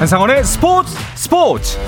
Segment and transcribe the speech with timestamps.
[0.00, 1.78] 한상원의 스포츠 스포츠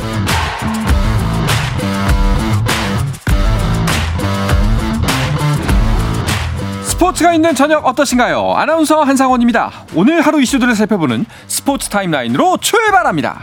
[6.82, 8.52] 스포츠가 있는 저녁 어떠신가요?
[8.52, 9.86] 아나운서 한상원입니다.
[9.94, 13.40] 오늘 하루 이슈들을 살펴보는 스포츠 타임라인으로 출발합니다.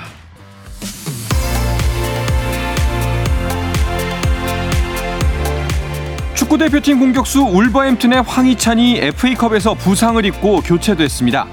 [6.35, 11.47] 축구 대표팀 공격수 울버햄튼의 황희찬이 FA컵에서 부상을 입고 교체됐습니다.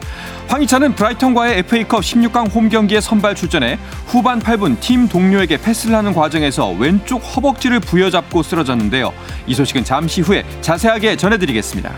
[0.48, 6.70] 황희찬은 브라이턴과의 FA컵 16강 홈 경기에 선발 출전해 후반 8분 팀 동료에게 패스를 하는 과정에서
[6.70, 9.12] 왼쪽 허벅지를 부여잡고 쓰러졌는데요.
[9.46, 11.92] 이 소식은 잠시 후에 자세하게 전해드리겠습니다.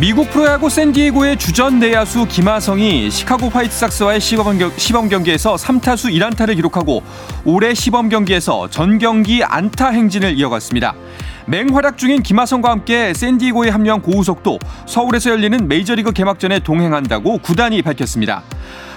[0.00, 7.04] 미국 프로야구 샌디에고의 주전 내야수 김하성이 시카고 화이트삭스와의 시범, 경기에서 3타수 1안타를 기록하고
[7.44, 10.96] 올해 시범 경기에서 전 경기 안타 행진을 이어갔습니다.
[11.46, 18.42] 맹활약 중인 김하성과 함께 샌디에고에 합류한 고우석도 서울에서 열리는 메이저리그 개막전에 동행한다고 구단이 밝혔습니다.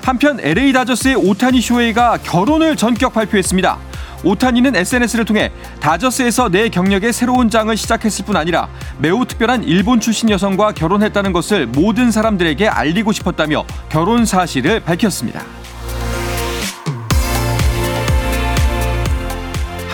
[0.04, 3.78] 한편 LA 다저스의 오타니 쇼헤이가 결혼을 전격 발표했습니다.
[4.24, 10.30] 오타니는 SNS를 통해 다저스에서 내 경력의 새로운 장을 시작했을 뿐 아니라 매우 특별한 일본 출신
[10.30, 15.44] 여성과 결혼했다는 것을 모든 사람들에게 알리고 싶었다며 결혼 사실을 밝혔습니다.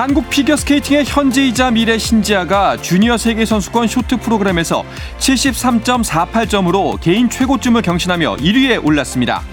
[0.01, 4.83] 한국 피겨스케이팅의 현재이자 미래 신지아가 주니어 세계선수권 쇼트 프로그램에서
[5.19, 9.43] 73.48점으로 개인 최고점을 경신하며 1위에 올랐습니다.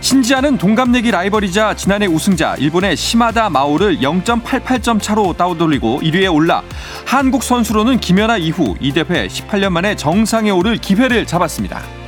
[0.00, 6.62] 신지아는 동갑내기 라이벌이자 지난해 우승자 일본의 시마다 마오를 0.88점 차로 따돌리고 1위에 올라
[7.06, 12.03] 한국 선수로는 김연아 이후 이 대회 18년 만에 정상에 오를 기회를 잡았습니다.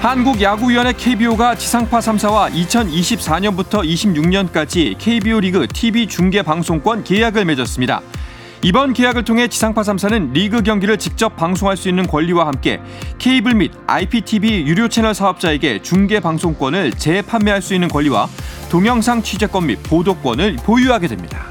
[0.00, 8.00] 한국야구위원회 KBO가 지상파 3사와 2024년부터 26년까지 KBO 리그 TV 중계 방송권 계약을 맺었습니다.
[8.62, 12.80] 이번 계약을 통해 지상파 3사는 리그 경기를 직접 방송할 수 있는 권리와 함께
[13.18, 18.26] 케이블 및 IPTV 유료 채널 사업자에게 중계 방송권을 재판매할 수 있는 권리와
[18.70, 21.44] 동영상 취재권 및 보도권을 보유하게 됩니다.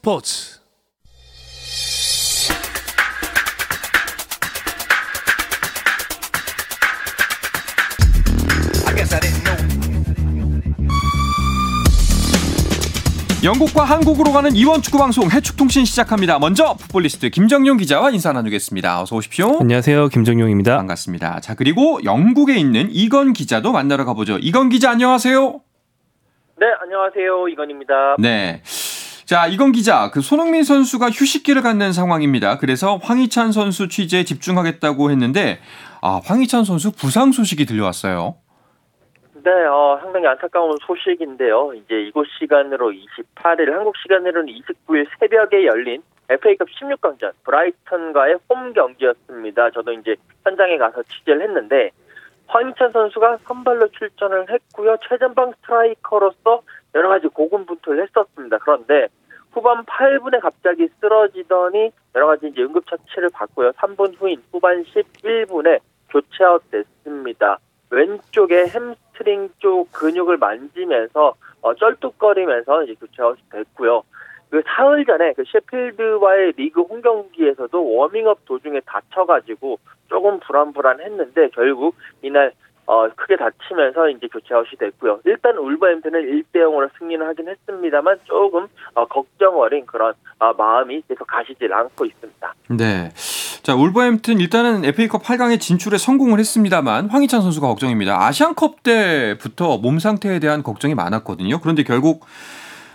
[0.00, 0.58] 스포츠
[13.44, 16.38] 영국과 한국으로 가는 이원 축구 방송 해축통신 시작합니다.
[16.38, 19.02] 먼저 풋볼리스트 김정용 기자와 인사 나누겠습니다.
[19.02, 19.58] 어서 오십시오.
[19.60, 20.08] 안녕하세요.
[20.08, 20.78] 김정용입니다.
[20.78, 21.40] 반갑습니다.
[21.40, 24.38] 자, 그리고 영국에 있는 이건 기자도 만나러 가보죠.
[24.40, 25.60] 이건 기자 안녕하세요.
[26.60, 27.48] 네, 안녕하세요.
[27.48, 28.16] 이건입니다.
[28.18, 28.62] 네.
[29.30, 32.58] 자, 이건 기자, 그 손흥민 선수가 휴식기를 갖는 상황입니다.
[32.58, 35.60] 그래서 황희찬 선수 취재에 집중하겠다고 했는데,
[36.02, 38.34] 아, 황희찬 선수 부상 소식이 들려왔어요.
[39.44, 41.74] 네, 어, 상당히 안타까운 소식인데요.
[41.74, 49.70] 이제 이곳 시간으로 28일, 한국 시간으로는 29일 새벽에 열린 FA컵 16강전 브라이턴과의 홈 경기였습니다.
[49.70, 51.92] 저도 이제 현장에 가서 취재를 했는데
[52.48, 54.96] 황희찬 선수가 선발로 출전을 했고요.
[55.08, 56.62] 최전방 스트라이커로서
[56.96, 58.58] 여러 가지 고군분투를 했었습니다.
[58.58, 59.06] 그런데
[59.52, 63.72] 후반 8분에 갑자기 쓰러지더니 여러 가지 이제 응급 처치를 받고요.
[63.72, 65.80] 3분 후인 후반 11분에
[66.10, 67.58] 교체아웃 됐습니다.
[67.90, 74.02] 왼쪽에 햄스트링 쪽 근육을 만지면서 어, 쩔뚝거리면서 이제 교체아웃이 됐고요.
[74.50, 79.78] 그 사흘 전에 그 셰필드와의 리그 홈 경기에서도 워밍업 도중에 다쳐가지고
[80.08, 82.52] 조금 불안불안했는데 결국 이날
[82.90, 85.20] 어, 크게 다치면서 이제 교체 아웃이 됐고요.
[85.24, 91.24] 일단 울버햄튼은 1대 0으로 승리는 하긴 했습니다만 조금 어, 걱정 어린 그런 어, 마음이 계속
[91.24, 92.54] 가시질 않고 있습니다.
[92.70, 93.12] 네.
[93.62, 98.26] 자, 울버햄튼 일단은 FA컵 8강에 진출에 성공을 했습니다만 황희찬 선수가 걱정입니다.
[98.26, 101.60] 아시안컵 때부터 몸 상태에 대한 걱정이 많았거든요.
[101.60, 102.26] 그런데 결국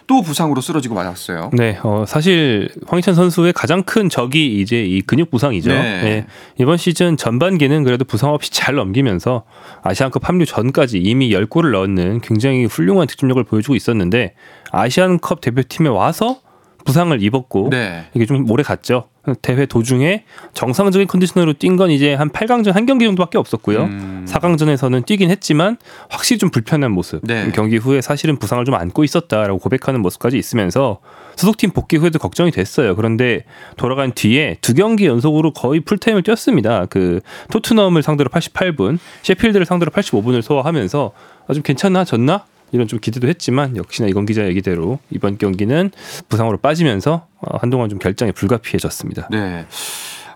[0.07, 1.51] 또 부상으로 쓰러지고 말았어요.
[1.53, 5.71] 네, 어, 사실 황희찬 선수의 가장 큰 적이 이제 이 근육 부상이죠.
[5.71, 6.01] 네.
[6.03, 6.27] 네,
[6.59, 9.43] 이번 시즌 전반기는 그래도 부상 없이 잘 넘기면서
[9.83, 14.35] 아시안컵 합류 전까지 이미 10골을 넣는 굉장히 훌륭한 득점력을 보여주고 있었는데
[14.71, 16.39] 아시안컵 대표팀에 와서
[16.85, 18.05] 부상을 입었고 네.
[18.13, 19.09] 이게 좀 오래 갔죠.
[19.41, 20.23] 대회 도중에
[20.53, 23.83] 정상적인 컨디션으로 뛴 건 이제 한 8강전 한 경기 정도밖에 없었고요.
[23.83, 24.25] 음.
[24.29, 25.77] 4강전에서는 뛰긴 했지만
[26.09, 27.19] 확실히 좀 불편한 모습.
[27.23, 27.51] 네.
[27.53, 30.99] 경기 후에 사실은 부상을 좀 안고 있었다라고 고백하는 모습까지 있으면서
[31.35, 32.95] 소속팀 복귀 후에도 걱정이 됐어요.
[32.95, 33.43] 그런데
[33.77, 36.85] 돌아간 뒤에 두 경기 연속으로 거의 풀타임을 뛰었습니다.
[36.89, 37.19] 그
[37.51, 41.11] 토트넘을 상대로 88분, 셰필드를 상대로 85분을 소화하면서
[41.47, 42.45] 아, 좀 괜찮아졌나?
[42.71, 45.91] 이런 좀 기대도 했지만 역시나 이건 기자 얘기대로 이번 경기는
[46.29, 49.29] 부상으로 빠지면서 어, 한동안 좀 결장이 불가피해졌습니다.
[49.31, 49.65] 네.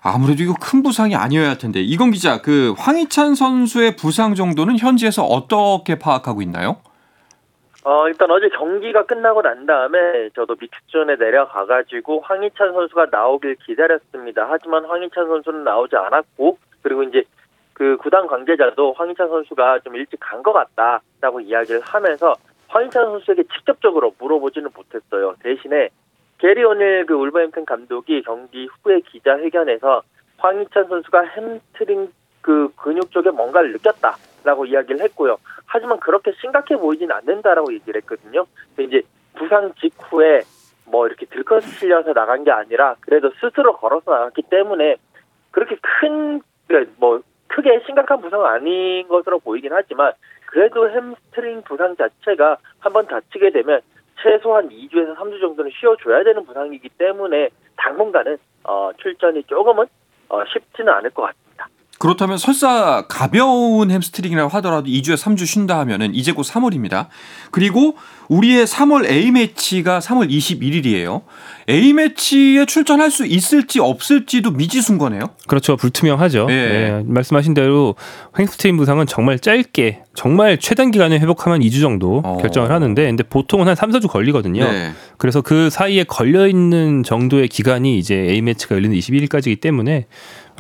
[0.02, 5.24] 아무래도 이거 큰 부상이 아니어야 할 텐데 이건 기자 그 황희찬 선수의 부상 정도는 현지에서
[5.24, 6.78] 어떻게 파악하고 있나요?
[7.84, 14.48] 어, 일단 어제 경기가 끝나고 난 다음에 저도 믹스존에 내려가가지고 황희찬 선수가 나오길 기다렸습니다.
[14.50, 17.24] 하지만 황희찬 선수는 나오지 않았고, 그리고 이제
[17.80, 22.36] 그 구단 관계자도 황희찬 선수가 좀 일찍 간 것 같다라고 이야기를 하면서
[22.68, 25.36] 황희찬 선수에게 직접적으로 물어보지는 못했어요.
[25.42, 25.88] 대신에
[26.40, 30.02] 게리 오닐 그 울버햄튼 감독이 경기 후에 기자회견에서
[30.40, 32.12] 황희찬 선수가 햄스트링
[32.42, 35.38] 그 근육 쪽에 뭔가를 느꼈다라고 이야기를 했고요.
[35.66, 38.46] 하지만 그렇게 심각해 보이진 않는다라고 얘기를 했거든요.
[38.78, 39.02] 이제
[39.36, 40.42] 부상 직후에
[40.86, 44.98] 뭐 이렇게 들것 실려서 나간 게 아니라 그래도 스스로 걸어서 나갔기 때문에
[45.52, 46.42] 그렇게 큰
[46.98, 50.14] 뭐 크게 심각한 부상은 아닌 것으로 보이긴 하지만
[50.46, 53.82] 그래도 햄스트링 부상 자체가 한번 다치게 되면
[54.22, 59.86] 최소한 2주에서 3주 정도는 쉬어줘야 되는 부상이기 때문에 당분간은 어, 출전이 조금은
[60.30, 61.68] 어, 쉽지는 않을 것 같습니다.
[62.00, 67.08] 그렇다면 설사 가벼운 hamstring이라고 하더라도 2주에 3주 쉰다 하면은 이제 곧 3월입니다.
[67.52, 67.96] 그리고
[68.30, 71.22] 우리의 3월 A매치가 3월 21일이에요.
[71.68, 75.32] A매치에 출전할 수 있을지 없을지도 미지수인 거네요.
[75.48, 75.76] 그렇죠.
[75.76, 76.48] 불투명하죠.
[76.50, 76.54] 예.
[76.54, 77.96] 예, 말씀하신 대로
[78.38, 82.38] 햄스트링 부상은 정말 짧게 정말 최단 기간에 회복하면 2주 정도 어.
[82.38, 84.64] 결장을 하는데 근데 보통은 한 3, 4주 걸리거든요.
[84.64, 84.92] 네.
[85.18, 90.06] 그래서 그 사이에 걸려 있는 정도의 기간이 이제 A 매치가 열리는 21일까지이기 때문에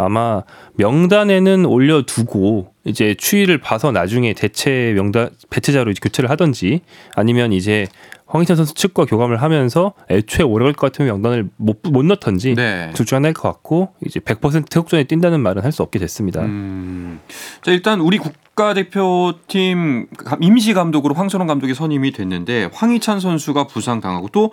[0.03, 0.43] 아마
[0.75, 6.81] 명단에는 올려두고 이제 추이를 봐서 나중에 대체 명단 배치자로 이제 교체를 하든지
[7.15, 7.87] 아니면 이제
[8.27, 12.91] 황희찬 선수 측과 교감을 하면서 애초에 오래 걸 것 같으면 명단을 못, 못 넣던지 네.
[12.93, 16.41] 둘중 하나일 것 같고 이제 100% 태국전에 뛴다는 말은 할 수 없게 됐습니다.
[16.41, 17.19] 음.
[17.63, 20.07] 자, 일단 우리 국가대표팀
[20.41, 24.51] 임시 감독으로 황선홍 감독이 선임이 됐는데 황희찬 선수가 부상 당하고 또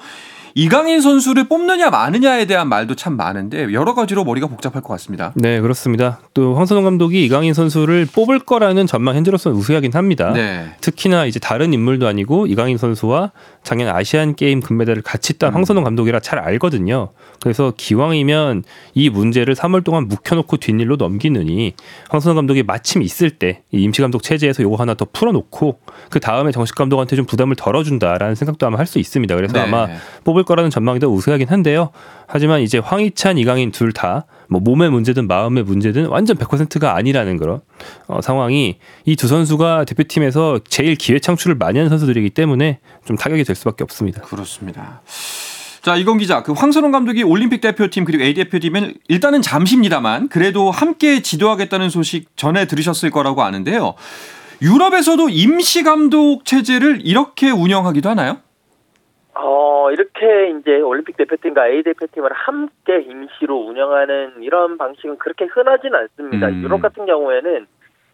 [0.59, 5.33] 이강인 선수를 뽑느냐 마느냐에 대한 말도 참 많은데 여러 가지로 머리가 복잡할 것 같습니다.
[5.37, 6.19] 네 그렇습니다.
[6.33, 10.33] 또 황선홍 감독이 이강인 선수를 뽑을 거라는 전망 현재로서는 우세하긴 합니다.
[10.33, 10.75] 네.
[10.81, 13.33] 특히나 이제 다른 인물도 아니고 이강인 선수와
[13.67, 15.57] 작년 아시안 게임 금메달을 같이 딴 음.
[15.57, 17.11] 황선홍 감독이라 잘 알거든요.
[17.43, 18.63] 그래서 기왕이면
[18.95, 21.75] 이 문제를 3월 동안 묵혀놓고 뒷일로 넘기느니
[22.09, 25.81] 황선홍 감독이 마침 있을 때이 임시 감독 체제에서 요거 하나 더 풀어놓고
[26.11, 29.35] 그 다음에 정식 감독한테 좀 부담을 덜어준다라는 생각도 아마 할 수 있습니다.
[29.35, 29.59] 그래서 네.
[29.59, 29.89] 아마
[30.23, 31.91] 뽑을 거라는 전망이 더 우세하긴 한데요.
[32.29, 37.61] 하지만 이제 황희찬, 이강인 둘 다뭐 몸의 문제든 마음의 문제든 완전 100%가 아니라는 그런
[38.07, 43.45] 어, 상황이 이 두 선수가 대표팀에서 제일 기회 창출을 많이 하는 선수들이기 때문에 좀 타격이
[43.45, 44.21] 될 수밖에 없습니다.
[44.23, 45.01] 그렇습니다.
[45.83, 51.23] 자, 이건 기자, 그 황선홍 감독이 올림픽 대표팀 그리고 A 대표팀은 일단은 잠시입니다만 그래도 함께
[51.23, 53.95] 지도하겠다는 소식 전에 들으셨을 거라고 아는데요.
[54.63, 58.39] 유럽에서도 임시 감독 체제를 이렇게 운영하기도 하나요?
[59.39, 66.49] 어, 이렇게 이제 올림픽 대표팀과 A 대표팀을 함께 임시로 운영하는 이런 방식은 그렇게 흔하진 않습니다.
[66.49, 66.63] 음.
[66.63, 67.67] 유럽 같은 경우에는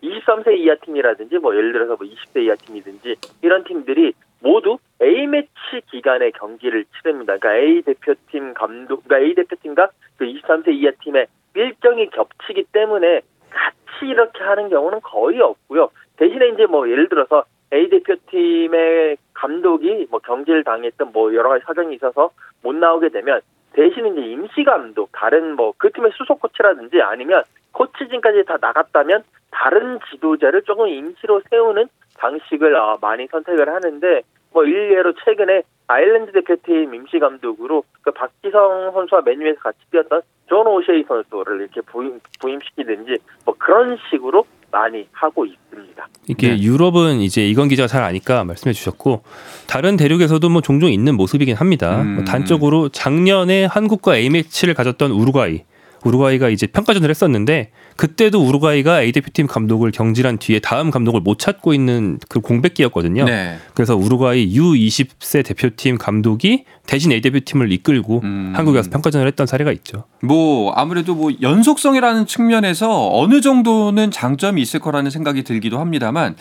[0.02, 6.30] 23세 이하 팀이라든지 뭐 예를 들어서 뭐 20세 이하 팀이든지 이런 팀들이 모두 A매치 기간에
[6.32, 7.36] 경기를 치릅니다.
[7.38, 13.20] 그러니까 A 대표팀 감독, 그러니까 A 대표팀과 그 23세 이하 팀의 일정이 겹치기 때문에
[13.50, 15.90] 같이 이렇게 하는 경우는 거의 없고요.
[16.16, 21.96] 대신에 이제 뭐 예를 들어서 A 대표팀의 감독이 뭐 경질을 당했던 뭐 여러 가지 사정이
[21.96, 22.30] 있어서
[22.62, 23.40] 못 나오게 되면
[23.72, 29.98] 대신 이제 임시 감독 다른 뭐 그 팀의 수석 코치라든지 아니면 코치진까지 다 나갔다면 다른
[30.10, 34.22] 지도자를 조금 임시로 세우는 방식을 어, 많이 선택을 하는데
[34.52, 41.04] 뭐 일례로 최근에 아일랜드 대표팀 임시 감독으로 그 박지성 선수와 맨유에서 같이 뛰었던 존 오셰이
[41.04, 46.08] 선수를 이렇게 부임, 부임시키든지 뭐 그런 식으로 많이 하고 있습니다.
[46.26, 46.62] 이게 네.
[46.62, 49.22] 유럽은 이제 이건 기자가 잘 아니까 말씀해 주셨고
[49.68, 52.00] 다른 대륙에서도 뭐 종종 있는 모습이긴 합니다.
[52.00, 52.14] 음.
[52.16, 55.62] 뭐 단적으로 작년에 한국과 A 매치를 가졌던 우루과이
[56.04, 61.74] 우루과이가 이제 평가전을 했었는데 그때도 우루과이가 A 대표팀 감독을 경질한 뒤에 다음 감독을 못 찾고
[61.74, 63.24] 있는 그 공백기였거든요.
[63.24, 63.58] 네.
[63.74, 68.52] 그래서 우루과이 U20세 대표팀 감독이 대신 A 대표팀을 이끌고 음.
[68.54, 70.04] 한국에 와서 평가전을 했던 사례가 있죠.
[70.22, 76.36] 뭐 아무래도 뭐 연속성이라는 측면에서 어느 정도는 장점이 있을 거라는 생각이 들기도 합니다만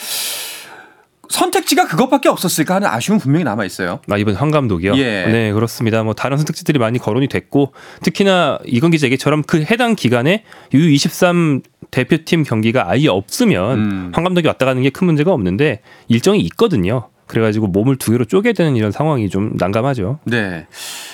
[1.31, 3.99] 선택지가 그것밖에 없었을까 하는 아쉬움 분명히 남아 있어요.
[4.09, 4.93] 아, 이번 황 감독이요?
[4.97, 5.25] 예.
[5.25, 6.03] 네, 그렇습니다.
[6.03, 7.73] 뭐 다른 선택지들이 많이 거론이 됐고
[8.03, 14.11] 특히나 이건 기자 얘기처럼 그 해당 기간에 U23 대표팀 경기가 아예 없으면 음.
[14.13, 17.09] 황 감독이 왔다 가는 게 큰 문제가 없는데 일정이 있거든요.
[17.31, 20.19] 그래가지고 몸을 두 개로 쪼개야 되는 이런 상황이 좀 난감하죠.
[20.25, 20.67] 네.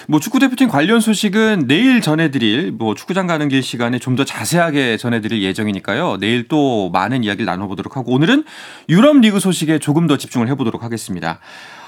[0.08, 4.98] 뭐 축구 대표팀 관련 소식은 내일 전해드릴 뭐 축구장 가는 길 시간에 좀 더 자세하게
[4.98, 6.18] 전해드릴 예정이니까요.
[6.20, 8.46] 내일 또 많은 이야기를 나눠보도록 하고 오늘은
[8.90, 11.40] 유럽 리그 소식에 조금 더 집중을 해보도록 하겠습니다.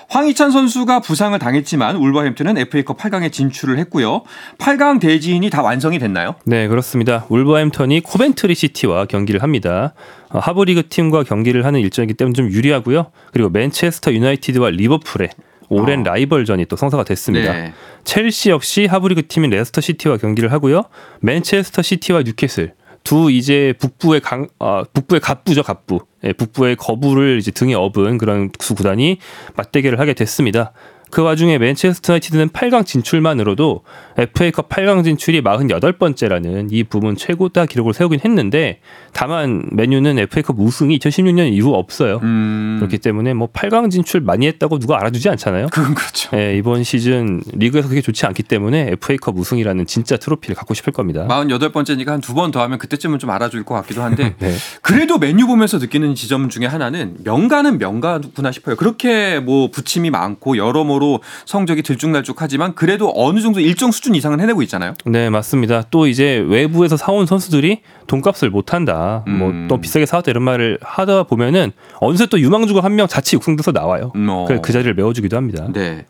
[0.09, 4.23] 황희찬 선수가 부상을 당했지만 울버햄튼은 FA컵 8강에 진출을 했고요.
[4.57, 6.35] 8강 대진이 다 완성이 됐나요?
[6.45, 7.25] 네, 그렇습니다.
[7.29, 9.93] 울버햄턴이 코벤트리 시티와 경기를 합니다.
[10.29, 13.11] 어, 하부리그 팀과 경기를 하는 일정이기 때문에 좀 유리하고요.
[13.31, 15.29] 그리고 맨체스터 유나이티드와 리버풀의
[15.69, 16.11] 오랜 아.
[16.11, 17.53] 라이벌전이 또 성사가 됐습니다.
[17.53, 17.73] 네.
[18.03, 20.85] 첼시 역시 하부리그 팀인 레스터 시티와 경기를 하고요.
[21.21, 27.51] 맨체스터 시티와 뉴캐슬 두 이제 북부의 강 아, 북부의 갑부죠 갑부 예, 북부의 거부를 이제
[27.51, 29.19] 등에 업은 그런 두 구단이
[29.55, 30.73] 맞대결을 하게 됐습니다.
[31.09, 33.81] 그 와중에 맨체스터 유나이티드는 8강 진출만으로도
[34.17, 38.79] FA컵 8강 진출이 48번째라는 이 부분 최고다 기록을 세우긴 했는데
[39.13, 42.19] 다만 맨유는 FA컵 우승이 2016년 이후 없어요.
[42.23, 42.75] 음.
[42.79, 45.67] 그렇기 때문에 뭐 8강 진출 많이 했다고 누가 알아주지 않잖아요.
[45.73, 46.29] 그건 그렇죠.
[46.37, 51.25] 예, 이번 시즌 리그에서 그게 좋지 않기 때문에 FA컵 우승이라는 진짜 트로피를 갖고 싶을 겁니다.
[51.29, 54.55] 48번째니까 한 두 번 더 하면 그때쯤은 좀 알아줄 것 같기도 한데 네.
[54.81, 58.75] 그래도 메뉴 보면서 느끼는 지점 중에 하나는 명가는 명가구나 싶어요.
[58.75, 60.98] 그렇게 뭐 부침이 많고 여러모로
[61.45, 64.93] 성적이 들쭉날쭉하지만 그래도 어느 정도 일정 수준 이상은 해내고 있잖아요.
[65.05, 65.83] 네, 맞습니다.
[65.91, 69.23] 또 이제 외부에서 사온 선수들이 돈값을 못 한다.
[69.27, 69.37] 음.
[69.67, 74.11] 뭐또 비싸게 사왔다 이런 말을 하다 보면은 어느새 또 유망주가 한 명 자칫 육성돼서 나와요.
[74.15, 74.45] 음, 어.
[74.45, 75.67] 그래 그 자리를 메워주기도 합니다.
[75.71, 76.05] 네.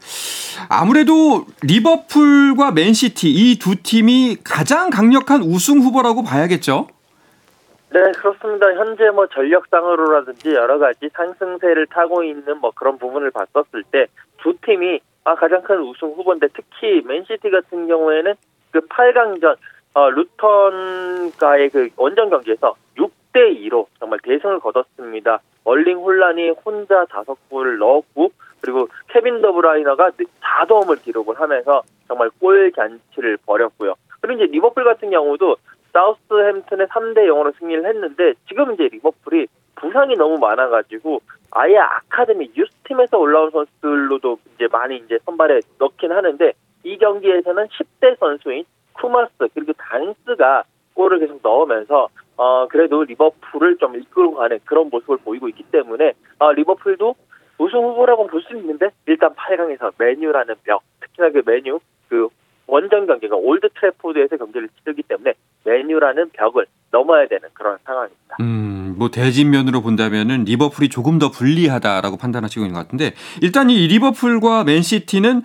[0.70, 6.88] 아무래도 리버풀과 맨시티 이 두 팀이 가장 강력한 우승 후보라고 봐야겠죠.
[7.92, 8.68] 네, 그렇습니다.
[8.78, 14.06] 현재 뭐 전력상으로라든지 여러 가지 상승세를 타고 있는 뭐 그런 부분을 봤었을 때
[14.42, 18.34] 두 팀이 아, 가장 큰 우승 후보인데 특히 맨시티 같은 경우에는
[18.72, 19.56] 그 8강전
[19.94, 25.40] 어, 루턴과의 그 원정 경기에서 6대 2로 정말 대승을 거뒀습니다.
[25.64, 28.32] 얼링 혼란이 혼자 다섯 골을 넣었고
[28.62, 33.96] 그리고 케빈 더브라이너가 4도움을 기록을 하면서 정말 골 잔치를 벌였고요.
[34.22, 35.58] 그리고 이제 리버풀 같은 경우도
[35.94, 39.48] 사우스햄튼의 3대 0으로 승리를 했는데 지금 이제 리버풀이
[39.80, 41.22] 부상이 너무 많아가지고
[41.52, 48.66] 아예 아카데미 유스팀에서 올라온 선수들로도 이제 많이 이제 선발에 넣긴 하는데 이 경기에서는 10대 선수인
[48.94, 55.48] 쿠마스 그리고 단스가 골을 계속 넣으면서 어 그래도 리버풀을 좀 이끌고 가는 그런 모습을 보이고
[55.50, 57.16] 있기 때문에 어, 리버풀도
[57.58, 62.30] 우승 후보라고 볼 수 있는데 일단 8강에서 맨유라는 벽 특히나 그 맨유 그
[62.70, 65.34] 원정 경기가 올드 트래포드에서 경기를 치르기 때문에
[65.66, 68.38] 맨유라는 벽을 넘어야 되는 그런 상황입니다.
[68.40, 74.64] 음, 뭐 대진면으로 본다면은 리버풀이 조금 더 불리하다라고 판단하시고 있는 것 같은데 일단 이 리버풀과
[74.64, 75.44] 맨시티는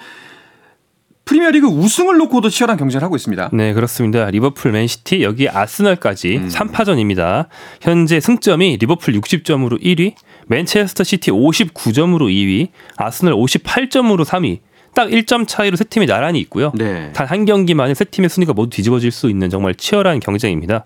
[1.24, 3.50] 프리미어리그 우승을 놓고도 치열한 경쟁을 하고 있습니다.
[3.54, 4.30] 네, 그렇습니다.
[4.30, 6.48] 리버풀, 맨시티, 여기 아스널까지 음.
[6.48, 7.46] 3파전입니다.
[7.80, 10.14] 현재 승점이 리버풀 60점으로 1위,
[10.48, 14.58] 맨체스터 시티 59점으로 2위, 아스널 58점으로 3위.
[14.94, 16.72] 딱 1점 차이로 세 팀이 나란히 있고요.
[16.74, 17.12] 네.
[17.12, 20.84] 단 한 경기만에 세 팀의 순위가 모두 뒤집어질 수 있는 정말 치열한 경쟁입니다.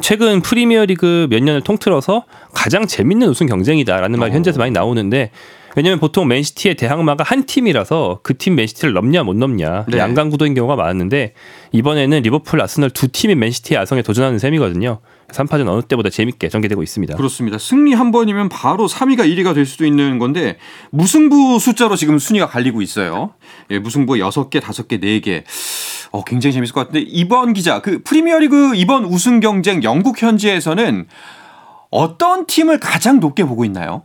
[0.00, 4.34] 최근 프리미어리그 몇 년을 통틀어서 가장 재밌는 우승 경쟁이다라는 말이 어.
[4.34, 5.30] 현지에서 많이 나오는데
[5.78, 9.98] 왜냐면 보통 맨시티의 대항마가 한 팀이라서 그 팀 맨시티를 넘냐 못 넘냐 네.
[9.98, 11.34] 양강 구도인 경우가 많은데
[11.70, 14.98] 이번에는 리버풀, 아스널 두 팀이 맨시티의 아성에 도전하는 셈이거든요.
[15.28, 17.14] 3파전 어느 때보다 재밌게 전개되고 있습니다.
[17.14, 17.58] 그렇습니다.
[17.58, 20.56] 승리 한 번이면 바로 3위가 1위가 될 수도 있는 건데
[20.90, 23.34] 무승부 숫자로 지금 순위가 갈리고 있어요.
[23.70, 25.44] 예, 무승부 6개, 5개, 4개.
[26.10, 31.06] 어, 굉장히 재밌을 것 같은데 이번 기자 그 프리미어리그 이번 우승 경쟁 영국 현지에서는
[31.90, 34.02] 어떤 팀을 가장 높게 보고 있나요?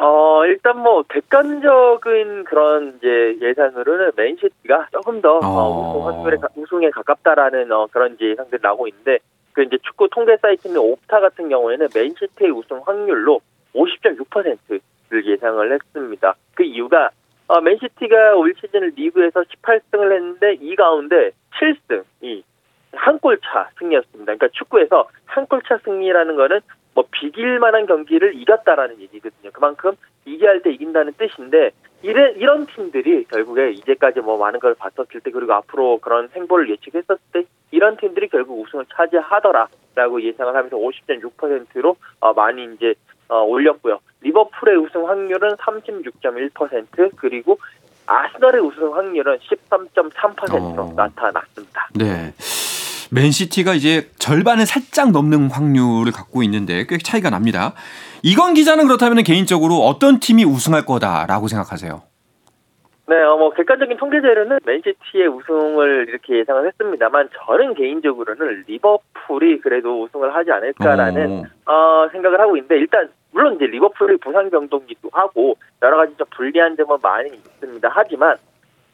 [0.00, 5.40] 어 일단 뭐 객관적인 그런 이제 예상으로는 맨시티가 조금 더 어.
[5.42, 9.18] 어, 우승 확률에 가- 우승에 가깝다라는 어, 그런 이제 예상들이 나오고 있는데
[9.52, 13.40] 그 이제 축구 통계 사이트인 옵타 같은 경우에는 맨시티의 우승 확률로
[13.74, 16.34] 50.6%를 예상을 했습니다.
[16.54, 17.10] 그 이유가
[17.48, 22.42] 어, 맨시티가 올 시즌 리그에서 18승을 했는데 이 가운데 7승이
[22.92, 24.24] 한 골 차 승리였습니다.
[24.24, 26.60] 그러니까 축구에서 한 골 차 승리라는 거는
[26.94, 29.50] 뭐 비길 만한 경기를 이겼다라는 얘기거든요.
[29.52, 29.92] 그만큼
[30.24, 31.70] 이겨야 할때 이긴다는 뜻인데
[32.02, 37.18] 이래, 이런 팀들이 결국에 이제까지 뭐 많은 걸 봤었을 때 그리고 앞으로 그런 행보를 예측했었을
[37.32, 42.94] 때 이런 팀들이 결국 우승을 차지하더라라고 예상을 하면서 50.6%로 어, 많이 이제
[43.28, 43.98] 어, 올렸고요.
[44.20, 47.58] 리버풀의 우승 확률은 36.1% 그리고
[48.06, 50.92] 아스널의 우승 확률은 13.3%로 어.
[50.96, 51.88] 나타났습니다.
[51.94, 52.32] 네.
[53.10, 57.72] 맨시티가 이제 절반을 살짝 넘는 확률을 갖고 있는데 꽤 차이가 납니다.
[58.22, 62.02] 이건 기자는 그렇다면 개인적으로 어떤 팀이 우승할 거다라고 생각하세요?
[63.08, 70.34] 네, 어, 뭐 객관적인 통계자료는 맨시티의 우승을 이렇게 예상을 했습니다만 저는 개인적으로는 리버풀이 그래도 우승을
[70.34, 71.72] 하지 않을까라는 어.
[71.72, 76.76] 어, 생각을 하고 있는데 일단 물론 이제 리버풀이 부상 병동기도 하고 여러 가지 좀 불리한
[76.76, 77.88] 점은 많이 있습니다.
[77.90, 78.36] 하지만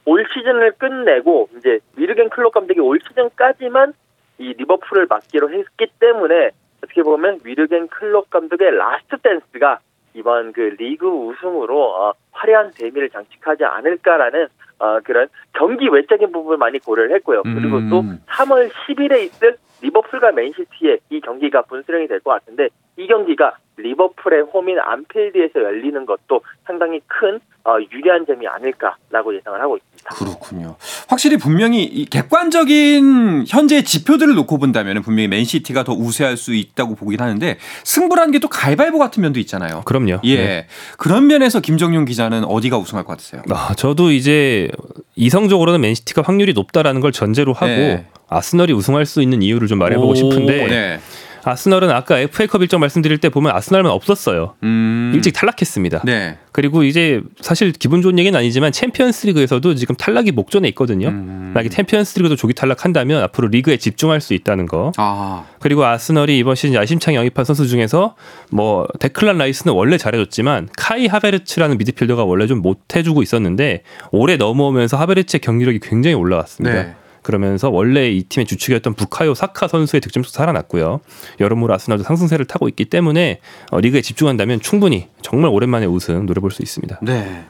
[0.05, 3.95] 올 시즌을 끝내고 이제 위르겐 클롭 감독이 올 시즌까지만
[4.39, 6.51] 이 리버풀을 맡기로 했기 때문에
[6.83, 9.79] 어떻게 보면 위르겐 클롭 감독의 last dance가
[10.15, 14.49] 이번 그 리그 우승으로 어, 화려한 대미를 장식하지 않을까라는
[14.79, 17.43] 어, 그런 경기 외적인 부분을 많이 고려를 했고요.
[17.43, 17.91] 그리고 음.
[17.91, 24.43] 또 3월 10일에 있을 리버풀과 맨시티의 이 경기가 분수령이 될 것 같은데 이 경기가 리버풀의
[24.43, 30.15] 홈인 안필드에서 열리는 것도 상당히 큰 어, 유리한 점이 아닐까라고 예상을 하고 있습니다.
[30.15, 30.77] 그렇군요.
[31.15, 37.21] 확실히 분명히 이 객관적인 현재 지표들을 놓고 본다면 분명히 맨시티가 더 우세할 수 있다고 보긴
[37.21, 39.81] 하는데 승부라는 게 또 가위바위보 같은 면도 있잖아요.
[39.87, 40.19] 그럼요.
[40.25, 40.37] 예.
[40.37, 40.67] 네.
[40.99, 43.41] 그런 면에서 김정용 기자는 어디가 우승할 것 같으세요?
[43.49, 44.69] 아, 저도 이제
[45.17, 48.05] 이성적으로는 맨시티가 확률이 높다라는 걸 전제로 하고 네.
[48.29, 51.01] 아스널이 우승할 수 있는 이유를 좀 말해보고 오, 싶은데 네.
[51.45, 54.55] 아스널은 아까 FA컵 일정 말씀드릴 때 보면 아스널만 없었어요.
[54.63, 55.13] 음.
[55.15, 56.03] 일찍 탈락했습니다.
[56.05, 56.39] 네.
[56.53, 61.09] 그리고 이제 사실 기분 좋은 얘기는 아니지만 챔피언스리그에서도 지금 탈락이 목전에 있거든요.
[61.09, 61.53] 음.
[61.55, 64.93] 만약에 챔피언스리그도 조기 탈락한다면 앞으로 리그에 집중할 수 있다는 거.
[64.97, 65.45] 아.
[65.61, 68.15] 그리고 아스널이 이번 시즌 야심차게 영입한 선수 중에서
[68.51, 73.83] 뭐 데클란 라이스는 원래 잘해줬지만 카이 하베르츠라는 미드필더가 원래 좀 못해주고 있었는데
[74.13, 76.83] 올해 넘어오면서 하베르츠의 경기력이 굉장히 올라왔습니다.
[76.83, 76.95] 네.
[77.25, 81.01] 그러면서 원래 이 팀의 주축이었던 부카요 사카 선수의 득점도 살아났고요.
[81.41, 83.41] 여러모로 아스널도 상승세를 타고 있기 때문에
[83.73, 87.01] 어, 리그에 집중한다면 충분히 정말 오랜만에 우승 노려볼 수 있습니다.
[87.03, 87.47] 네.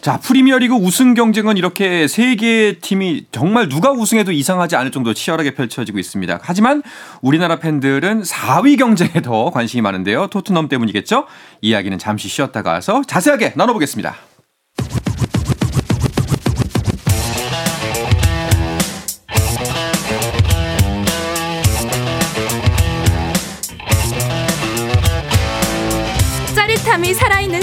[0.00, 5.54] 자, 프리미어리그 우승 경쟁은 이렇게 세 개의 팀이 정말 누가 우승해도 이상하지 않을 정도로 치열하게
[5.54, 6.38] 펼쳐지고 있습니다.
[6.40, 6.82] 하지만
[7.20, 10.28] 우리나라 팬들은 4위 경쟁에 더 관심이 많은데요.
[10.28, 11.26] 토트넘 때문이겠죠?
[11.62, 14.27] 이야기는 잠시 쉬었다가 와서 자세하게 나눠보겠습니다.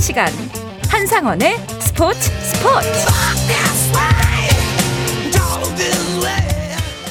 [0.06, 0.28] 시간
[0.88, 2.88] 한상원의 스포츠 스포츠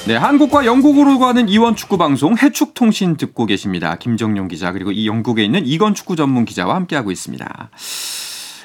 [0.06, 3.96] 네, 한국과 영국으로 가는 이원 축구 방송 해축 통신 듣고 계십니다.
[3.96, 7.70] 김정용 기자 그리고 이 영국에 있는 이건 축구 전문 기자와 함께하고 있습니다.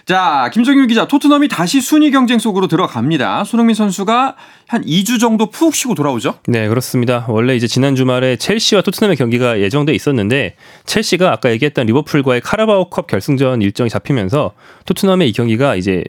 [0.10, 3.44] 자, 김정용 기자, 토트넘이 다시 순위 경쟁 속으로 들어갑니다.
[3.44, 4.36] 손흥민 선수가
[4.68, 6.40] 한 2주 정도 푹 쉬고 돌아오죠?
[6.48, 7.28] 네, 그렇습니다.
[7.30, 10.56] 원래 이제 지난 주말에 첼시와 토트넘의 경기가 예정돼 있었는데
[10.88, 14.54] 첼시가 아까 얘기했던 리버풀과의 카라바오컵 결승전 일정이 잡히면서
[14.86, 16.04] 토트넘의 이 경기가 이제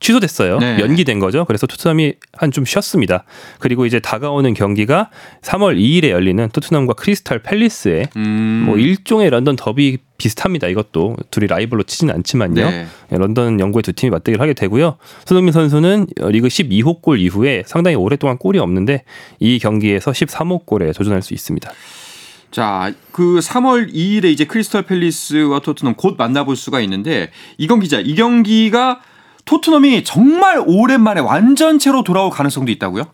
[0.00, 0.58] 취소됐어요.
[0.58, 0.78] 네.
[0.80, 1.44] 연기된 거죠.
[1.46, 3.24] 그래서 토트넘이 한 좀 쉬었습니다.
[3.58, 5.10] 그리고 이제 다가오는 경기가
[5.42, 8.64] 3월 2일에 열리는 토트넘과 크리스탈 팰리스의 음.
[8.66, 10.68] 뭐 일종의 런던 더비 비슷합니다.
[10.68, 12.54] 이것도 둘이 라이벌로 치진 않지만요.
[12.70, 12.86] 네.
[13.10, 14.96] 네, 런던 영구의 두 팀이 맞대결 하게 되고요.
[15.26, 19.02] 손흥민 선수는 리그 12호 골 이후에 상당히 오랫동안 골이 없는데
[19.40, 21.70] 이 경기에서 13호 골에 도전할 수 있습니다.
[22.50, 28.14] 자, 그 3월 2일에 이제 크리스털 팰리스와 토트넘 곧 만나볼 수가 있는데 이건 기자, 이
[28.14, 29.00] 경기가
[29.46, 33.04] 토트넘이 정말 오랜만에 완전체로 돌아올 가능성도 있다고요?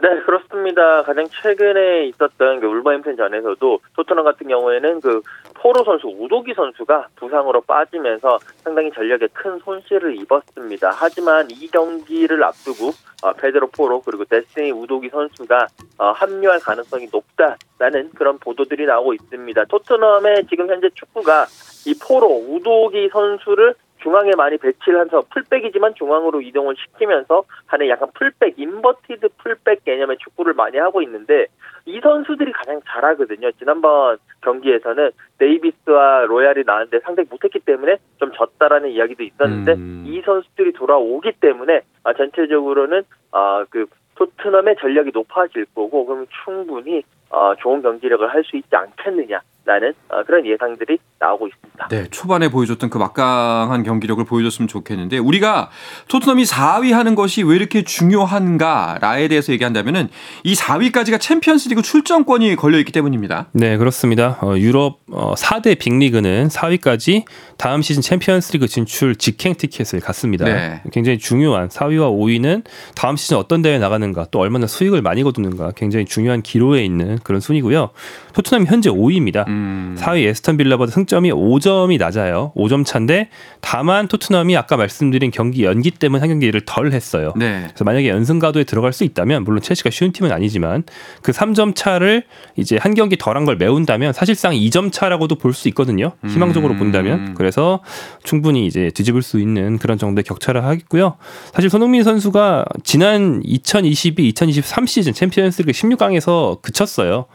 [0.00, 1.02] 네, 그렇습니다.
[1.02, 5.22] 가장 최근에 있었던 그 울버햄튼전에서도 토트넘 같은 경우에는 그
[5.54, 10.90] 포로 선수 우도기 선수가 부상으로 빠지면서 상당히 전력에 큰 손실을 입었습니다.
[10.92, 12.90] 하지만 이 경기를 앞두고
[13.22, 15.66] 어, 페드로 포로 그리고 데스티니 우도기 선수가
[15.98, 19.64] 어, 합류할 가능성이 높다라는 그런 보도들이 나오고 있습니다.
[19.64, 21.46] 토트넘의 지금 현재 축구가
[21.86, 28.58] 이 포로 우도기 선수를 중앙에 많이 배치를 해서 풀백이지만 중앙으로 이동을 시키면서 하는 약간 풀백,
[28.58, 31.46] inverted 풀백 개념의 축구를 많이 하고 있는데
[31.86, 33.50] 이 선수들이 가장 잘하거든요.
[33.52, 40.04] 지난번 경기에서는 데이비스와 로얄이 나왔는데 상당히 못했기 때문에 좀 졌다라는 이야기도 있었는데 음.
[40.06, 43.86] 이 선수들이 돌아오기 때문에 아, 전체적으로는 아, 그
[44.16, 50.22] 토트넘의 전력이 높아질 거고 그럼 충분히 어, 좋은 경기력을 할 수 있지 않겠느냐 라는 어,
[50.24, 51.88] 그런 예상들이 나오고 있습니다.
[51.88, 55.70] 네, 초반에 보여줬던 그 막강한 경기력을 보여줬으면 좋겠는데 우리가
[56.08, 60.08] 토트넘이 4위 하는 것이 왜 이렇게 중요한가라에 대해서 얘기한다면은
[60.42, 63.46] 이 4위까지가 챔피언스리그 출전권이 걸려 있기 때문입니다.
[63.52, 64.38] 네, 그렇습니다.
[64.42, 67.24] 어, 유럽 어, 4대 빅리그는 4위까지
[67.56, 70.44] 다음 시즌 챔피언스리그 진출 직행 티켓을 갖습니다.
[70.44, 70.82] 네.
[70.92, 76.04] 굉장히 중요한 4위와 5위는 다음 시즌 어떤 대회 나가는가 또 얼마나 수익을 많이 거두는가 굉장히
[76.04, 77.90] 중요한 기로에 있는 그런 순위고요.
[78.34, 79.48] 토트넘이 현재 5위입니다.
[79.48, 79.53] 음.
[79.96, 82.52] 4위 에스턴 빌라보다 승점이 5점이 낮아요.
[82.56, 83.28] 5점 차인데
[83.60, 87.32] 다만 토트넘이 아까 말씀드린 경기 연기 때문에 한 경기를 덜 했어요.
[87.36, 87.62] 네.
[87.68, 90.84] 그래서 만약에 연승 가도에 들어갈 수 있다면 물론 첼시가 쉬운 팀은 아니지만
[91.22, 92.24] 그 3점 차를
[92.56, 96.12] 이제 한 경기 덜한 걸 메운다면 사실상 2점 차라고도 볼 수 있거든요.
[96.28, 96.78] 희망적으로 음.
[96.78, 97.34] 본다면.
[97.34, 97.80] 그래서
[98.24, 101.16] 충분히 이제 뒤집을 수 있는 그런 정도의 격차를 하겠고요.
[101.52, 107.26] 사실 손흥민 선수가 지난 2022, 2023 시즌 챔피언스리그 16강에서 그쳤어요.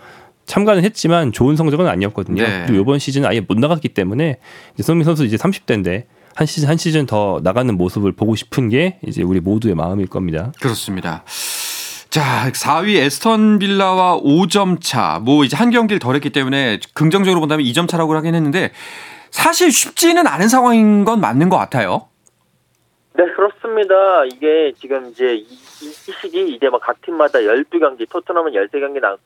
[0.50, 2.42] 참가는 했지만 좋은 성적은 아니었거든요.
[2.42, 2.64] 네.
[2.66, 4.40] 그리고 이번 시즌 아예 못 나갔기 때문에
[4.74, 8.98] 이제 손흥민 선수 이제 30대인데 한 시즌 한 시즌 더 나가는 모습을 보고 싶은 게
[9.06, 10.52] 이제 우리 모두의 마음일 겁니다.
[10.60, 11.24] 그렇습니다.
[12.10, 15.20] 자, 4위 에스턴 빌라와 5점 차.
[15.24, 18.72] 뭐 이제 한 경기를 덜 했기 때문에 긍정적으로 본다면 2점 차라고 하긴 했는데
[19.30, 22.08] 사실 쉽지는 않은 상황인 건 맞는 것 같아요.
[23.14, 24.26] 네, 그렇습니다.
[24.26, 29.18] 이게 지금 이제 이, 이 시기 이제 뭐각 팀마다 12경기, 토트넘은 13경기 남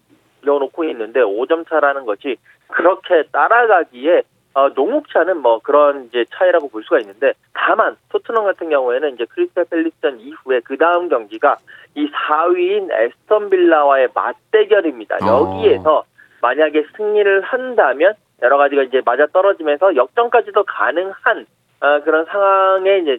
[0.44, 4.24] 겨놓고 있는데 5점 차라는 것이 그렇게 따라가기에
[4.56, 4.70] 어,
[5.16, 10.20] 않은 뭐 그런 이제 차이라고 볼 수가 있는데 다만 토트넘 같은 경우에는 이제 크리스탈 팰리스전
[10.20, 11.58] 이후에 그 다음 경기가
[11.96, 15.18] 이 4위인 에스턴 빌라와의 맞대결입니다.
[15.24, 15.28] 어.
[15.28, 16.04] 여기에서
[16.42, 21.46] 만약에 승리를 한다면 여러 가지가 이제 맞아 떨어지면서 역전까지도 가능한
[21.82, 23.18] 어, 그런 상황에 이제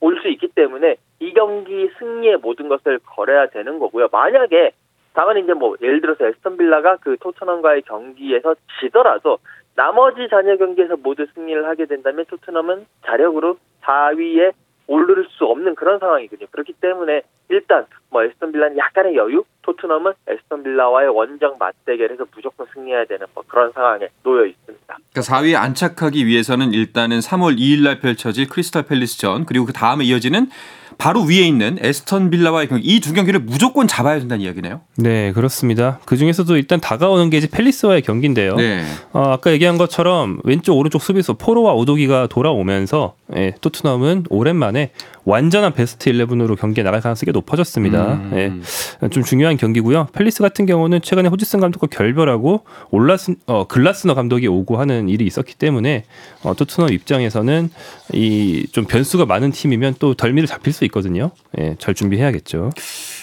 [0.00, 4.08] 올 수 있기 때문에 이 경기 승리의 모든 것을 걸어야 되는 거고요.
[4.12, 4.72] 만약에
[5.18, 9.38] 다만 이제 뭐 예를 들어서 에스턴 빌라가 그 토트넘과의 경기에서 지더라도
[9.74, 14.52] 나머지 잔여 경기에서 모두 승리를 하게 된다면 토트넘은 자력으로 4위에
[14.86, 16.46] 오를 수 없는 그런 상황이거든요.
[16.52, 23.04] 그렇기 때문에 일단 뭐 에스턴 빌라는 약간의 여유, 토트넘은 에스턴 빌라와의 원정 맞대결에서 무조건 승리해야
[23.04, 24.98] 되는 뭐 그런 상황에 놓여 있습니다.
[25.12, 30.48] 그러니까 4위에 안착하기 위해서는 일단은 3월 2일 날 펼쳐질 크리스탈 팰리스전 그리고 그 다음에 이어지는
[30.96, 34.80] 바로 위에 있는 애스턴 빌라와의 경기 이 두 경기를 무조건 잡아야 된다는 이야기네요.
[34.96, 36.00] 네, 그렇습니다.
[36.04, 38.56] 그 중에서도 일단 다가오는 게 이제 팰리스와의 경기인데요.
[38.56, 38.82] 네.
[39.12, 44.90] 어, 아까 얘기한 것처럼 왼쪽 오른쪽 수비수 포로와 우도기가 돌아오면서 예, 토트넘은 오랜만에
[45.24, 47.97] 완전한 베스트 11으로 경기에 나갈 가능성이 높아졌습니다.
[48.04, 48.62] 음.
[49.02, 50.08] 예, 좀 중요한 경기고요.
[50.12, 55.54] 팰리스 같은 경우는 최근에 호지슨 감독과 결별하고 올라스 어, 글라스너 감독이 오고 하는 일이 있었기
[55.54, 56.04] 때문에
[56.42, 57.70] 어, 토트넘 입장에서는
[58.12, 61.30] 이 좀 변수가 많은 팀이면 또 덜미를 잡힐 수 있거든요.
[61.58, 62.70] 예, 잘 준비해야겠죠.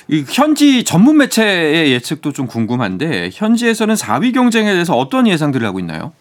[0.10, 6.12] 이 현지 전문 매체의 예측도 좀 궁금한데 현지에서는 4위 경쟁에 대해서 어떤 예상들을 하고 있나요?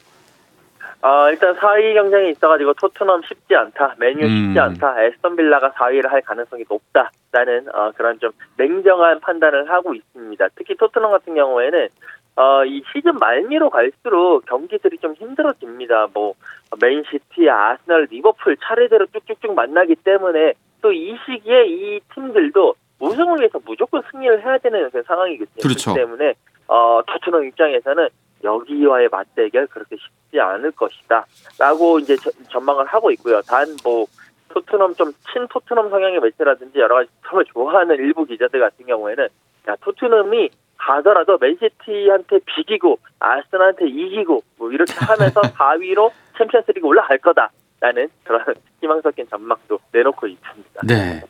[1.07, 4.59] 아, 일단 4위 경쟁이 있어가지고 토트넘 쉽지 않다, 메뉴 쉽지 음.
[4.59, 10.49] 않다, 에스턴 빌라가 4위를 할 가능성이 높다라는 어, 그런 좀 냉정한 판단을 하고 있습니다.
[10.55, 11.89] 특히 토트넘 같은 경우에는
[12.37, 16.09] 어, 이 시즌 말미로 갈수록 경기들이 좀 힘들어집니다.
[16.15, 16.33] 뭐
[16.81, 24.03] 맨시티, 아스널, 리버풀 차례대로 쭉쭉쭉 만나기 때문에 또 이 시기에 이 팀들도 우승을 위해서 무조건
[24.11, 25.63] 승리를 해야 되는 그 상황이거든요.
[25.63, 25.93] 그렇죠.
[25.93, 26.35] 그렇기 때문에
[26.69, 28.09] 어, 토트넘 입장에서는
[28.45, 31.25] 여기와의 맞대결 그렇게 쉽지 않을 것이다.
[31.59, 33.41] 라고 이제 저- 전망을 하고 있고요.
[33.43, 34.07] 단 뭐
[34.51, 39.29] 토트넘 좀 친 토트넘 성향의 매체라든지 여러 가지 토트넘을 좋아하는 일부 기자들 같은 경우에는
[39.69, 48.45] 야 토트넘이 가더라도 맨시티한테 비기고 아스널한테 이기고 뭐 이렇게 하면서 4위로 챔피언스리그 올라갈 거다라는 그런
[48.81, 50.64] 희망 섞인 전망도 내놓고 있습니다.
[50.87, 51.23] 네.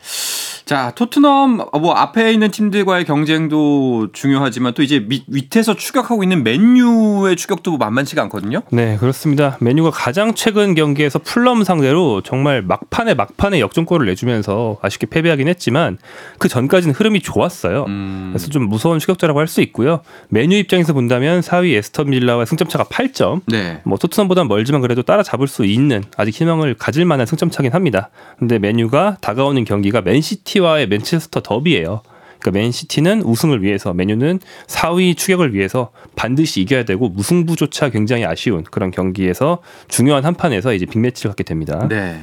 [0.64, 7.37] 자, 토트넘 뭐 앞에 있는 팀들과의 경쟁도 중요하지만 또 이제 밑, 밑에서 추격하고 있는 맨유의
[7.37, 8.62] 추격도 만만치가 않거든요.
[8.71, 9.59] 네, 그렇습니다.
[9.61, 15.99] 메뉴가 가장 최근 경기에서 풀럼 상대로 정말 막판에 막판에 역전골을 내주면서 아쉽게 패배하긴 했지만
[16.38, 17.85] 그 전까지는 흐름이 좋았어요.
[17.88, 18.31] 음.
[18.33, 20.01] 그래서 좀 무서운 추격자라고 할 수 있고요.
[20.31, 23.43] 메뉴 입장에서 본다면 4위 에스턴 빌라와 승점 차가 8점.
[23.47, 23.83] 네.
[23.85, 28.09] 뭐 토트넘보다 멀지만 그래도 따라잡을 수 있는 아직 희망을 가질 만한 승점 차긴 합니다.
[28.38, 32.03] 근데 메뉴가 다가 오는 경기가 맨시티와의 맨체스터 더비예요.
[32.39, 38.91] 그러니까 맨시티는 우승을 위해서 메뉴는 4위 추격을 위해서 반드시 이겨야 되고 무승부조차 굉장히 아쉬운 그런
[38.91, 41.87] 경기에서 중요한 한 판에서 이제 빅매치를 갖게 됩니다.
[41.89, 42.21] 네.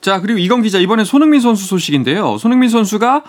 [0.00, 2.38] 자, 그리고 이건 기자 이번에 손흥민 선수 소식인데요.
[2.38, 3.24] 손흥민 선수가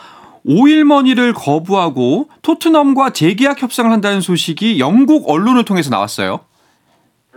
[0.45, 6.41] 5일머니를 거부하고 토트넘과 재계약 협상을 한다는 소식이 영국 언론을 통해서 나왔어요.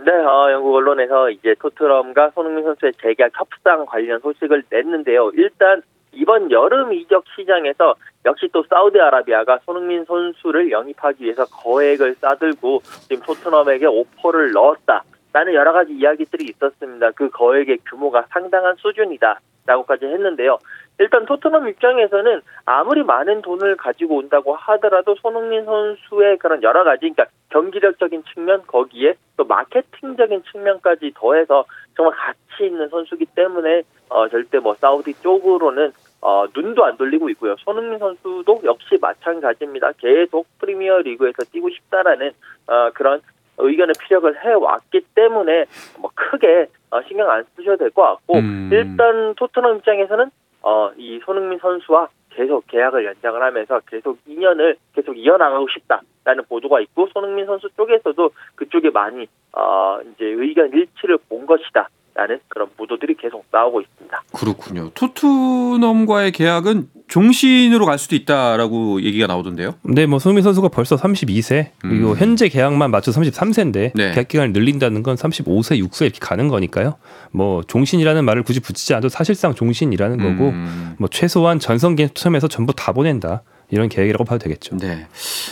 [0.05, 5.31] 네, 어, 영국 언론에서 이제 토트넘과 손흥민 선수의 재계약 협상 관련 소식을 냈는데요.
[5.33, 13.25] 일단 이번 여름 이적 시장에서 역시 또 사우디아라비아가 손흥민 선수를 영입하기 위해서 거액을 싸들고 지금
[13.25, 15.03] 토트넘에게 오퍼를 넣었다.
[15.33, 17.09] 라는 여러 가지 이야기들이 있었습니다.
[17.15, 19.39] 그 거액의 규모가 상당한 수준이다.
[19.65, 20.59] 라고까지 했는데요.
[20.97, 27.25] 일단 토트넘 입장에서는 아무리 많은 돈을 가지고 온다고 하더라도 손흥민 선수의 그런 여러 가지, 그러니까
[27.49, 34.75] 경기력적인 측면 거기에 또 마케팅적인 측면까지 더해서 정말 가치 있는 선수기 때문에 어, 절대 뭐
[34.75, 37.55] 사우디 쪽으로는 어, 눈도 안 돌리고 있고요.
[37.59, 39.91] 손흥민 선수도 역시 마찬가지입니다.
[39.97, 42.31] 계속 프리미어 리그에서 뛰고 싶다라는
[42.67, 43.21] 어, 그런
[43.57, 45.65] 의견을 피력을 해왔기 때문에
[45.99, 48.69] 뭐 크게 어, 신경 안 쓰셔도 될 것 같고 음.
[48.71, 50.29] 일단 토트넘 입장에서는
[50.65, 57.07] 어, 이 손흥민 선수와 계속 계약을 연장을 하면서 계속 2년을 계속 이어나가고 싶다라는 보도가 있고
[57.13, 61.87] 손흥민 선수 쪽에서도 그쪽에 많이 어, 이제 의견 일치를 본 것이다.
[62.15, 64.23] 라는 그런 보도들이 계속 나오고 있습니다.
[64.33, 64.89] 그렇군요.
[64.93, 69.75] 토트넘과의 계약은 종신으로 갈 수도 있다라고 얘기가 나오던데요.
[69.83, 72.15] 근데 뭐 손흥민 선수가 벌써 32세 그리고 음.
[72.17, 74.11] 현재 계약만 맞춰 33세인데 네.
[74.13, 76.95] 계약 기간을 늘린다는 건 35세, 6세 이렇게 가는 거니까요.
[77.31, 80.95] 뭐 종신이라는 말을 굳이 붙이지 않아도 사실상 종신이라는 거고 음.
[80.97, 84.77] 뭐 최소한 전성기 토트넘에서 전부 다 보낸다 이런 계획이라고 봐도 되겠죠.
[84.77, 85.07] 네.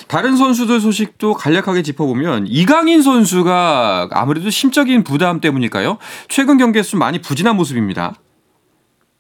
[0.07, 5.97] 다른 선수들 소식도 간략하게 짚어보면 이강인 선수가 아무래도 심적인 부담 때문일까요?
[6.27, 8.13] 최근 경기에 좀 많이 부진한 모습입니다.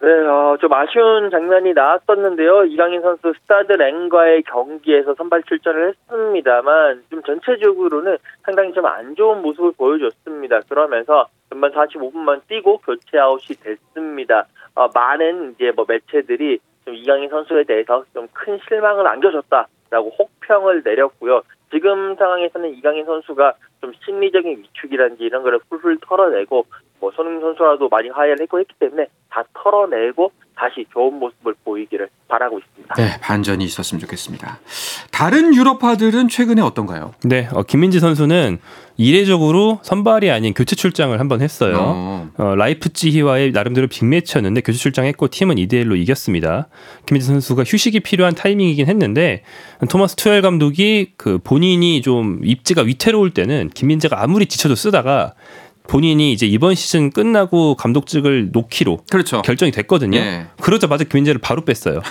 [0.01, 2.65] 네, 어, 좀 아쉬운 장면이 나왔었는데요.
[2.65, 9.71] 이강인 선수 스타드 랭과의 경기에서 선발 출전을 했습니다만 좀 전체적으로는 상당히 좀 안 좋은 모습을
[9.77, 10.59] 보여줬습니다.
[10.67, 14.45] 그러면서 전반 45분만 뛰고 교체 아웃이 됐습니다.
[14.75, 21.41] 어, 많은 이제 뭐 매체들이 좀 이강인 선수에 대해서 좀 큰 실망을 안겨줬다라고 혹평을 내렸고요.
[21.71, 26.65] 지금 상황에서는 이강인 선수가 좀 심리적인 위축이라든지 이런 거를 풀풀 털어내고
[26.99, 32.59] 뭐 손흥민 선수라도 많이 화해를 했고 했기 때문에 다 털어내고 다시 좋은 모습을 보이기를 바라고
[32.59, 32.95] 있습니다.
[32.95, 34.59] 네, 반전이 있었으면 좋겠습니다.
[35.11, 37.13] 다른 유럽파들은 최근에 어떤가요?
[37.23, 38.59] 네, 어, 김민지 선수는
[38.97, 41.77] 이례적으로 선발이 아닌 교체 출장을 한번 했어요.
[41.79, 42.29] 어.
[42.37, 46.67] 어, 라이프치히와의 나름대로 빅매치였는데 교체 출장했고 팀은 2대 1로 이겼습니다.
[47.05, 49.43] 김민재 선수가 휴식이 필요한 타이밍이긴 했는데
[49.89, 55.33] 토마스 투엘 감독이 그 본인이 좀 입지가 위태로울 때는 김민재가 아무리 지쳐도 쓰다가
[55.87, 59.41] 본인이 이제 이번 시즌 끝나고 감독직을 놓기로 그렇죠.
[59.41, 60.17] 결정이 됐거든요.
[60.17, 60.45] 예.
[60.61, 62.01] 그러자마자 김민재를 바로 뺐어요.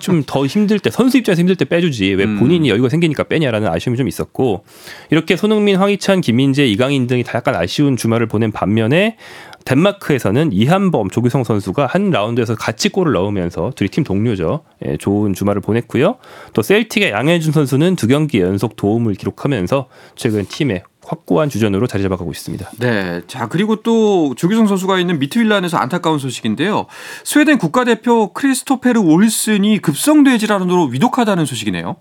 [0.00, 2.38] 좀 더 힘들 때 선수 입장에서 힘들 때 빼주지 왜 음.
[2.38, 4.64] 본인이 여유가 생기니까 빼냐라는 아쉬움이 좀 있었고
[5.10, 9.16] 이렇게 손흥민, 황희찬, 김민재, 이강인 등이 다 약간 아쉬운 주말을 보낸 반면에
[9.64, 14.64] 덴마크에서는 이한범, 조규성 선수가 한 라운드에서 같이 골을 넣으면서 둘이 팀 동료죠.
[14.86, 16.16] 예, 좋은 주말을 보냈고요.
[16.52, 22.30] 또 셀틱의 양현준 선수는 두 경기 연속 도움을 기록하면서 최근 팀의 확고한 주전으로 자리 잡아가고
[22.30, 22.70] 있습니다.
[22.80, 23.20] 네.
[23.26, 26.86] 자, 그리고 또 조규성 선수가 있는 미트윌란에서 안타까운 소식인데요.
[27.24, 31.96] 스웨덴 국가대표 크리스토페르 올슨이 급성대 질환으로 위독하다는 소식이네요.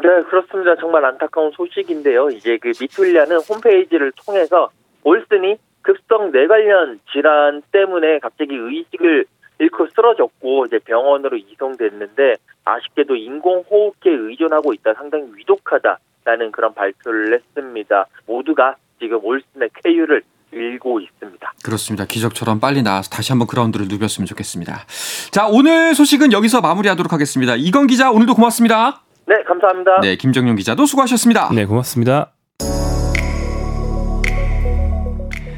[0.00, 0.76] 네, 그렇습니다.
[0.76, 2.30] 정말 안타까운 소식인데요.
[2.30, 4.70] 이제 그 미툴리아는 홈페이지를 통해서
[5.02, 9.26] 올슨이 급성 뇌 관련 질환 때문에 갑자기 의식을
[9.60, 18.04] 잃고 쓰러졌고 이제 병원으로 이송됐는데 아쉽게도 인공호흡기에 의존하고 있다 상당히 위독하다 라는 그런 발표를 했습니다.
[18.26, 21.52] 모두가 지금 올슨의 쾌유를 일고 있습니다.
[21.64, 22.04] 그렇습니다.
[22.04, 24.84] 기적처럼 빨리 나와서 다시 한번 그라운드를 누볐으면 좋겠습니다.
[25.30, 27.54] 자, 오늘 소식은 여기서 마무리하도록 하겠습니다.
[27.56, 29.00] 이건 기자 오늘도 고맙습니다.
[29.26, 30.00] 네, 감사합니다.
[30.02, 31.48] 네, 김정용 기자도 수고하셨습니다.
[31.54, 32.32] 네, 고맙습니다.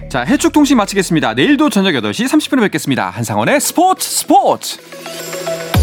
[0.08, 1.34] 자, 해축통신 마치겠습니다.
[1.34, 3.10] 내일도 저녁 8시 30분에 뵙겠습니다.
[3.10, 5.79] 한상원의 스포츠 스포츠!